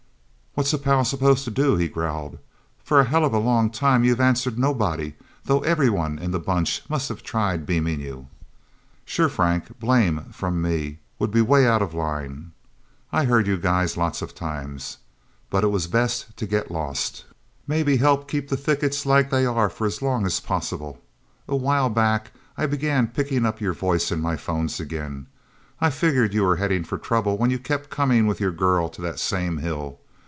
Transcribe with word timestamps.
"What's 0.53 0.73
a 0.73 0.77
pal 0.77 1.05
supposed 1.05 1.45
to 1.45 1.49
do?" 1.49 1.77
he 1.77 1.87
growled. 1.87 2.37
"For 2.83 2.99
a 2.99 3.05
helluva 3.05 3.37
long 3.41 3.69
time 3.69 4.03
you've 4.03 4.19
answered 4.19 4.59
nobody 4.59 5.13
though 5.45 5.61
everyone 5.61 6.19
in 6.19 6.31
the 6.31 6.41
Bunch 6.41 6.81
must 6.89 7.07
have 7.07 7.23
tried 7.23 7.65
beaming 7.65 8.01
you." 8.01 8.27
"Sure, 9.05 9.29
Frank... 9.29 9.79
Blame, 9.79 10.25
from 10.33 10.61
me, 10.61 10.99
would 11.19 11.31
be 11.31 11.39
way 11.39 11.65
out 11.65 11.81
of 11.81 11.93
line. 11.93 12.51
I 13.13 13.23
heard 13.23 13.47
you 13.47 13.55
guys 13.55 13.95
lots 13.95 14.21
of 14.21 14.35
times. 14.35 14.97
But 15.49 15.63
it 15.63 15.67
was 15.69 15.87
best 15.87 16.35
to 16.35 16.45
get 16.45 16.69
lost 16.69 17.23
maybe 17.65 17.95
help 17.95 18.27
keep 18.29 18.49
the 18.49 18.57
thickets 18.57 19.05
like 19.05 19.29
they 19.29 19.45
are 19.45 19.69
for 19.69 19.87
as 19.87 20.01
long 20.01 20.25
as 20.25 20.41
possible... 20.41 20.99
A 21.47 21.55
while 21.55 21.87
back, 21.89 22.33
I 22.57 22.65
began 22.65 23.07
picking 23.07 23.45
up 23.45 23.61
your 23.61 23.73
voice 23.73 24.11
in 24.11 24.19
my 24.19 24.35
phones 24.35 24.81
again. 24.81 25.27
I 25.79 25.89
figured 25.91 26.33
you 26.33 26.43
were 26.43 26.57
heading 26.57 26.83
for 26.83 26.97
trouble 26.97 27.37
when 27.37 27.51
you 27.51 27.57
kept 27.57 27.89
coming 27.89 28.27
with 28.27 28.41
your 28.41 28.51
girl 28.51 28.89
to 28.89 29.01
that 29.01 29.17
same 29.17 29.59
hill. 29.59 29.99